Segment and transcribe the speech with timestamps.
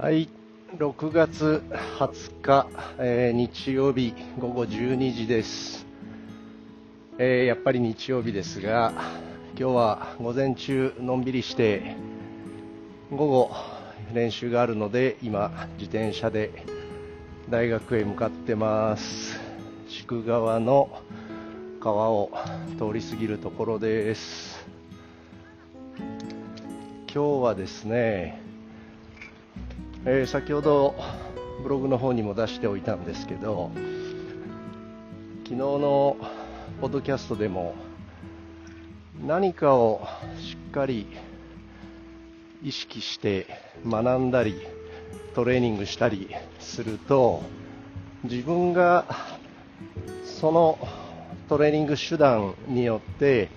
[0.00, 0.28] はい、
[0.76, 1.60] 6月
[1.98, 2.68] 20日、
[3.00, 5.86] えー日曜日午後12時です、
[7.18, 8.92] えーやっぱり日曜日ですが、
[9.58, 11.96] 今日は午前中のんびりして、
[13.10, 13.50] 午後
[14.14, 16.52] 練習があるので、今、自転車で
[17.50, 19.40] 大学へ向かってます。
[19.88, 20.90] 宿川の
[21.80, 22.30] 川を
[22.78, 24.64] 通り過ぎるところです。
[27.12, 28.46] 今日はですね、
[30.04, 30.94] えー先ほど
[31.62, 33.72] ブログの方にも出しておいたんですけど
[35.42, 36.16] 昨日の
[36.80, 37.74] ポッドキャストでも
[39.26, 40.06] 何かを
[40.40, 41.08] しっかり
[42.62, 43.48] 意識して
[43.84, 44.60] 学んだり
[45.34, 46.28] トレーニングしたり
[46.60, 47.42] すると
[48.22, 49.04] 自分が
[50.24, 50.78] その
[51.48, 53.48] トレーニング手段によって、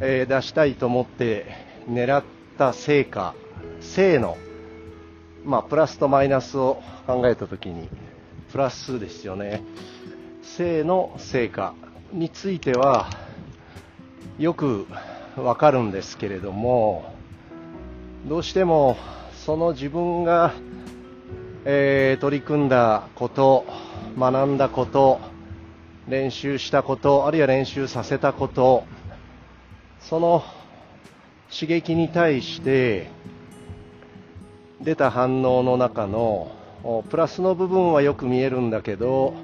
[0.00, 1.46] えー出したいと思って
[1.88, 2.24] 狙っ
[2.58, 3.34] た成果
[3.80, 4.36] 性の
[5.46, 7.88] まあ、プラスとマイナスを考えたときに、
[8.50, 9.62] プラスですよね。
[10.42, 11.72] 性の成果
[12.12, 13.06] については、
[14.38, 14.88] よく
[15.36, 17.14] わかるんですけれども、
[18.26, 18.96] どうしても、
[19.44, 20.52] その自分が、
[21.64, 23.66] えー取り組んだこと、
[24.18, 25.20] 学んだこと、
[26.08, 28.84] 練習したこと、あるいは練習させたこと、
[30.00, 30.42] その
[31.52, 33.10] 刺激に対して、
[34.80, 36.50] 出た反応の中の
[37.08, 39.34] プラスの部分はよく見えるんだけど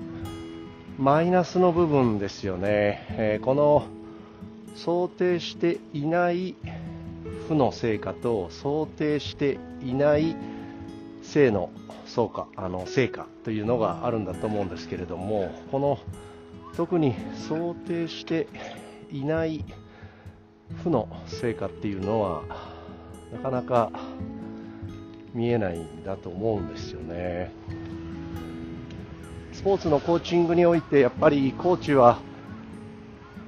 [0.98, 3.86] マイナスの部分ですよね、えーこの
[4.74, 6.56] 想定していない
[7.46, 10.34] 負の成果と想定していない
[11.22, 11.70] 正の
[12.06, 15.98] そうかあの成果というのがあるんだと思うんですけれどもこの
[16.76, 17.14] 特に
[17.48, 18.48] 想定して
[19.10, 19.64] いない
[20.82, 22.42] 負の成果っていうのは
[23.32, 23.90] なかなか
[25.34, 27.52] 見えないんだと思うんですよね。
[29.52, 32.18] スポーツのコーチングにおいてやっぱりコーチは、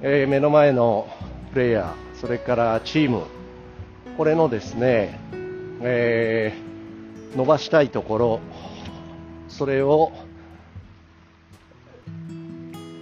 [0.01, 1.07] えー目の前の
[1.51, 3.23] プレイヤー、それからチーム、
[4.17, 5.19] これのですね、
[5.81, 8.39] えー伸ばしたいところ、
[9.49, 10.13] それを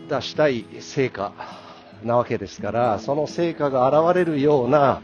[0.09, 1.33] 出したい成果
[2.03, 5.01] なわけですから、その成果が現れるような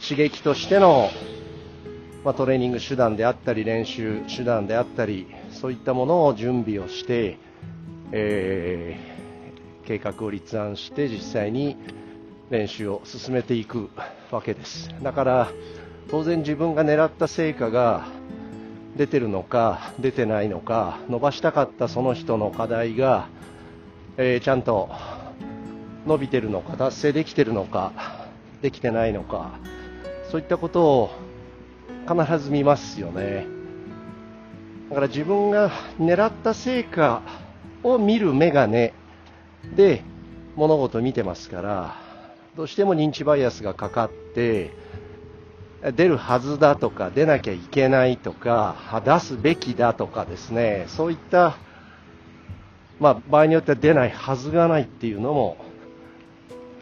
[0.00, 1.10] 刺激としての
[2.24, 7.38] まあ、トレーニング手段であったり練習手段であったりそういったものを準備をして、
[8.12, 9.20] えー
[9.90, 11.76] 計画を立案して実際に
[12.48, 13.90] 練習を進めていく
[14.30, 14.88] わけです。
[15.02, 15.50] だから
[16.12, 18.06] 当然自分が狙った成果が
[18.96, 23.26] 出てるのか出てないのか伸ばしたかったその人の課題が、
[24.16, 24.90] えーちゃんと
[26.06, 27.92] 伸びてるのか達成できてるのか
[28.62, 29.58] できてないのか
[30.30, 31.10] そういったことを
[32.08, 33.46] 必ず見ますよね。
[34.90, 37.22] だから自分が狙った成果
[37.84, 38.92] を見る眼鏡
[39.76, 40.02] で
[40.56, 41.96] 物事を見てますから
[42.56, 44.72] どうしても認知バイアスがかかって
[45.94, 51.56] 出るはずだとか出なきゃいけないとか出すべきだとかですねそういった、
[52.98, 55.56] まあ、場合によっては出ないはずがないっていうのも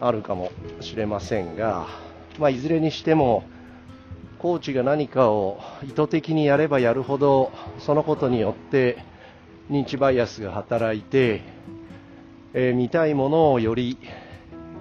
[0.00, 0.50] あるかも
[0.80, 1.86] しれませんが、
[2.38, 3.44] まあ、いずれにしても
[4.38, 7.50] コーチが何かを意図的にやればやるほど
[7.80, 8.98] そのことによって
[9.68, 11.42] 認知バイアスが働いて、
[12.54, 13.98] えー見たいものをより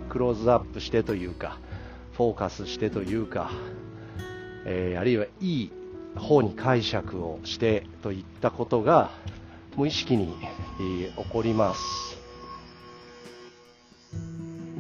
[0.10, 1.58] クローズアップしてというか
[2.14, 3.52] フォーカスしてというか、
[4.66, 5.72] えーあるいはいい
[6.16, 9.10] 方に解釈をしてといったことが
[9.76, 10.34] 無意識に、
[10.80, 11.82] えー起こります。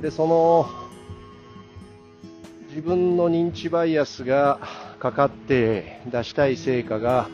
[0.01, 0.86] でその
[2.77, 4.59] 自分の認知バイアスが
[4.99, 7.27] かかって出したい成果が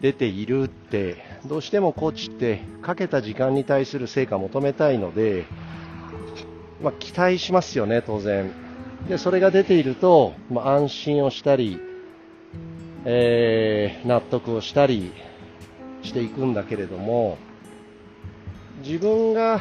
[0.00, 5.44] 出ているってどうしてもコーチってかけた時間に対する成果を求めたいので、
[6.80, 8.50] まあ、期待しますよね当然。
[9.06, 11.78] でそれが出ていると、まあ、安心をしたり、
[13.04, 15.12] えー納得をしたり
[16.02, 17.36] していくんだけれども
[18.82, 19.60] 自分が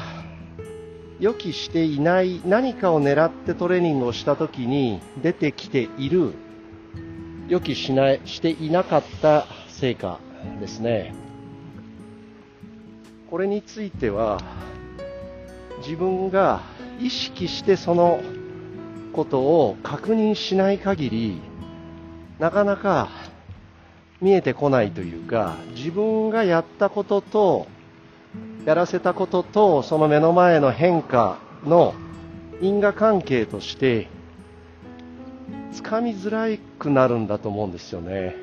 [1.19, 6.33] 予期していない何かを狙ってトレーニングをした時に出てきている
[7.49, 10.19] 予期しないしていなかった成果
[10.59, 11.13] ですね。
[13.29, 14.39] これについては
[15.79, 16.61] 自分が
[16.99, 18.21] 意識してその
[19.13, 21.41] ことを確認しない限り
[22.39, 23.09] なかなか
[24.21, 27.67] 見えてこないというか自分がやったことと
[28.69, 31.95] やらせたこととその目の前の変化の
[32.61, 34.07] 因果関係として
[35.73, 38.35] つかみづらくなるんだと思うんですよね。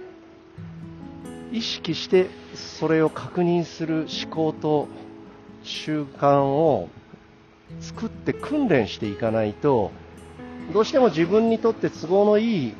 [1.52, 2.26] 意識して
[2.56, 4.88] それを確認する思考と
[5.62, 6.88] 習慣を
[7.78, 9.92] 作って訓練していかないと
[10.72, 12.74] どうしても自分にとって都合のいい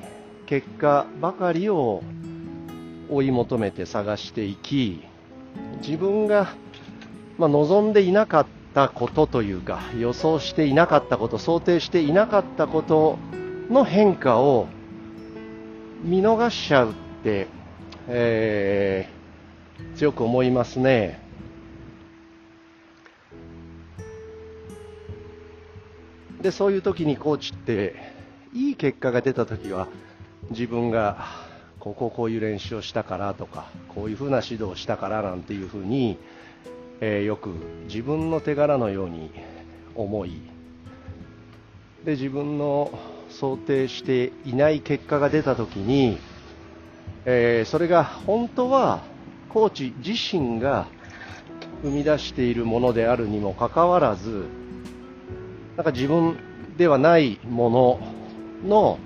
[0.47, 2.03] 結果ばかりを
[3.09, 5.05] 追い求めて探していき
[5.81, 6.55] 自分が、
[7.39, 13.19] まあ、望んでいなかったことというか予想していなかったこと想定していなかったこと
[13.71, 14.69] の変化を
[16.03, 17.49] 見逃しちゃうって、
[18.09, 21.21] えー、強く思いますね。
[26.41, 27.97] でそういう時にコーチって
[28.55, 29.89] いい結果が出た時は
[30.51, 31.27] 自分が
[31.81, 36.19] こここういう練習をしたからとかこういうふうな指導をしたからなんていうふうに、
[37.01, 37.51] えー、よく
[37.89, 39.31] 自分の手柄のように
[39.95, 40.41] 思い
[42.05, 42.91] で自分の
[43.31, 46.19] 想定していない結果が出た時に、
[47.25, 49.03] えー、それが本当は
[49.49, 50.87] コーチ自身が
[51.83, 54.47] 生み出しているものであるにもかかわらず
[55.77, 56.39] なんか自分
[56.79, 58.01] ではないもの
[58.65, 58.99] の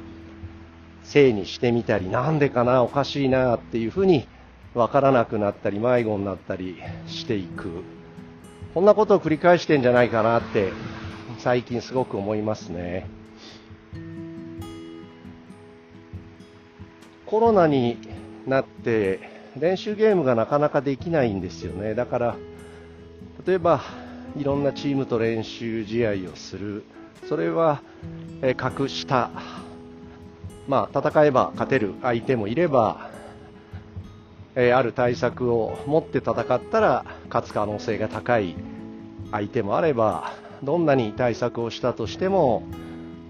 [1.03, 4.29] せいにしてみたりなんでかなおかしいなっていうふうに
[4.75, 7.83] 分からなくなったり迷子になったりしていく。
[8.75, 10.73] こんなことを繰り返してんじゃないかなって
[11.39, 13.09] 最近すごく思いますね。
[17.27, 17.99] コロナに
[18.47, 19.21] なって
[19.59, 21.95] 練習ゲームがなかなかできないんですよね。
[21.95, 22.37] だから
[23.47, 23.83] 例えば
[24.39, 26.85] いろんなチームと練習試合をする。
[27.29, 27.83] それは、
[28.43, 29.31] え格下、
[30.69, 33.10] まあ、戦えば勝てる相手もいれば、
[34.61, 38.57] えある対策を持って戦ったら勝つ可能性が高い
[39.31, 42.65] 相手もあればどんなに対策をしたとしても、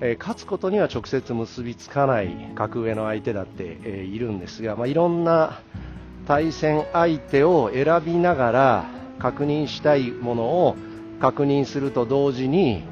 [0.01, 5.61] え勝つことには直接結びつかない格上の相手だって、えいるんですが、まあ、いろんな
[6.27, 8.85] 対戦相手を選びながら
[9.21, 10.77] 確認したいものを
[11.21, 12.83] 確認すると同時に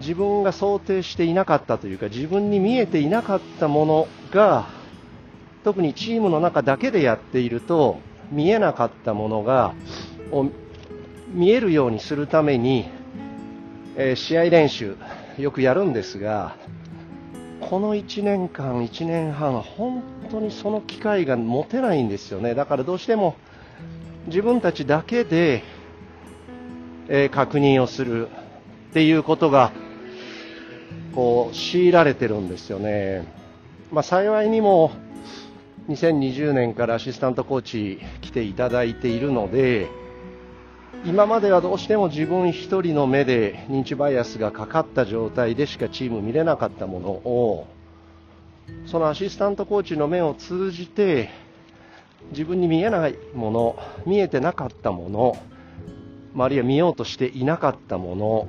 [0.00, 4.66] 自分が想定していなかったというか自分に見えていなかったものが
[5.66, 7.98] 特にチームの中だけでやっていると
[8.30, 9.74] 見えなかったものが
[10.30, 10.48] を
[11.32, 12.88] 見えるようにするために、
[13.96, 14.96] えー、試合練習
[15.36, 16.56] よくやるんですが
[17.58, 23.34] この1年間、1年半は本当にその機会が持てないんですよねだからどうしても
[24.28, 25.64] 自分たちだけで
[27.08, 28.28] えー、確認をする
[28.90, 29.72] っていうことが
[31.14, 33.26] こう強いられてるんですよね。
[33.92, 34.90] まあ、幸いにも
[35.88, 39.88] 2020年からアシスタントコーチ来ていただいているので
[41.04, 47.68] 今まではどうしても自分一人の目で認知バイアスがかかった状態でしかチーム見れなかったものを
[48.86, 51.30] そのアシスタントコーチの目を通じて
[52.30, 55.38] 自分に見えないもの見えてなかったもの
[56.44, 58.48] あるいは見ようとしていなかったもの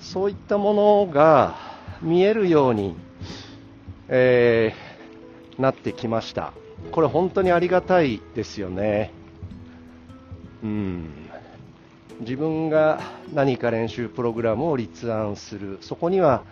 [0.00, 1.56] そういったものが
[2.02, 2.94] 見えるように、
[4.08, 4.89] えー、
[5.58, 6.52] なってきました。
[6.92, 9.12] これ本当にありがたいですよね。
[10.62, 11.10] うん。
[12.20, 13.00] 自分が
[13.32, 15.78] 何か練習プログラムを立案する。
[15.80, 16.42] そこには、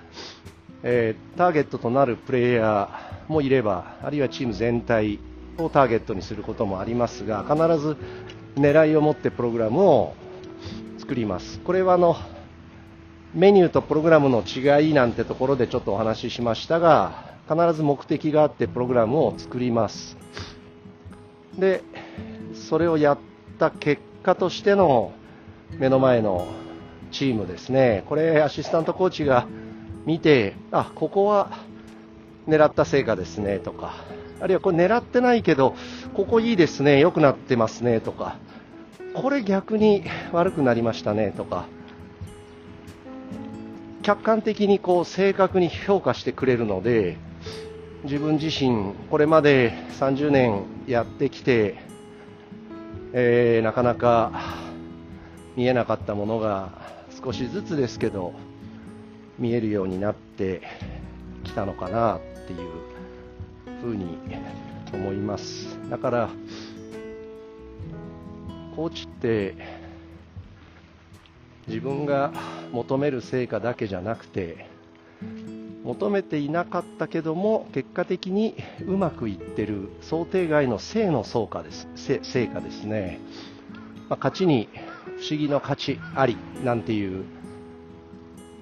[0.82, 5.19] えー、ターゲットとなるプレイヤーもいればあるいはチーム全体
[5.58, 7.96] をターゲットにすることもありますが必ず
[8.56, 10.14] 狙いを持ってプログラムを
[10.98, 11.58] 作ります。
[11.60, 12.17] これはあの
[13.34, 20.17] メニューとプログラムの違いなんてところでちょっとお話ししましたが必ず目的があってプログラムを作ります。
[21.56, 21.82] で
[22.55, 23.19] それをやっ
[23.58, 25.12] た結果としての
[25.78, 26.46] 目の前の
[27.10, 28.05] チームですね。
[28.06, 29.46] これアシスタントコーチが
[30.05, 31.50] 見てあここは
[32.46, 33.94] 狙った成果ですねとか。
[34.40, 35.74] あるいはこれ狙ってないけど
[36.14, 38.36] ここいいですね良くなってますねとか。
[39.14, 41.67] これ逆に悪くなりましたねとか。
[44.02, 47.19] 客観的にこう正確に評価してくれるので
[48.05, 51.76] 自分自身これまで30年やってきて、
[53.12, 54.31] えー、なかなか
[55.56, 56.70] 見えなかったものが
[57.22, 58.34] 少しずつですけど
[59.36, 60.62] 見えるようになって
[61.43, 64.19] きたのかなっていうふうに
[64.93, 65.78] 思います。
[65.90, 66.31] だから
[68.76, 69.56] コーチって
[71.67, 72.32] 自分が
[72.70, 74.78] 求める成果だけじゃなくて
[75.88, 78.54] 求めていなかったけども結果的に
[78.86, 81.88] うまくいってる想定外の正の成果です。
[82.22, 83.18] 成果ですね、
[84.10, 84.68] まあ、勝ちに
[85.16, 87.24] 不思議の勝ちありなんていう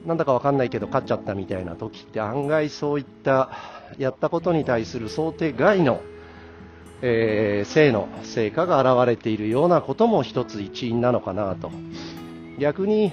[0.07, 3.51] なんだか分かんないけど勝っちゃったみたいな時って案外そういった
[3.99, 6.01] やったことに対する想定外の
[7.03, 11.71] えー、性の成果が現れているようなことも一つ一因なのかなと。
[12.59, 13.13] 逆に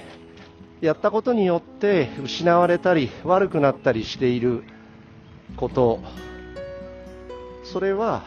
[0.86, 4.64] やったことによって失われたり悪くなったりしている
[5.56, 6.00] こと。
[7.64, 8.24] それは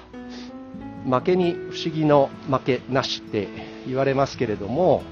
[1.06, 3.48] 負けに不思議の負けなしって
[3.86, 5.04] 言われますけれども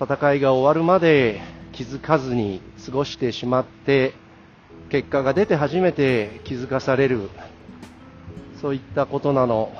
[0.00, 1.40] 戦いが終わるまで
[1.72, 4.14] 気づかずに過ごしてしまって
[4.90, 7.30] 結果が出て初めて気づかされる。
[8.60, 9.70] そういったことなの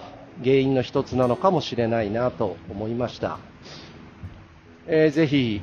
[0.43, 3.39] 原因の一つなのかもしれないなと思いました、
[4.87, 5.63] えー、ぜひ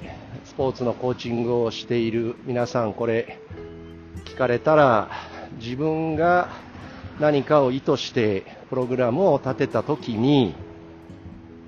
[0.54, 3.40] スポーツのコーチングをしている皆さんこれ
[4.26, 5.10] 聞かれたら
[5.60, 6.50] 自分が
[7.20, 10.54] 何かを意図してプログラムを立てた時に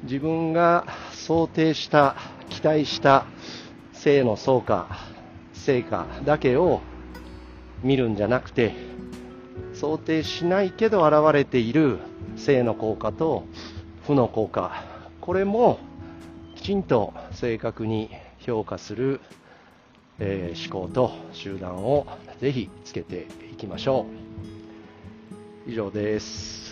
[0.04, 2.16] 自分が想定した
[2.52, 3.26] 期待した
[3.92, 4.88] 性の総価
[5.54, 6.82] 成果だけを
[7.82, 8.76] 見るんじゃなくて
[9.74, 11.98] 想定しないけど現れている
[12.38, 13.48] 性の効果と
[14.06, 14.84] 負の効果
[15.22, 15.80] これも
[16.56, 18.12] きちんと正確に
[18.46, 19.22] 評価する、
[20.20, 22.06] えー、思考と集団を
[22.40, 24.06] ぜひつけていきましょ
[25.68, 25.72] う。
[25.72, 26.65] 以上です。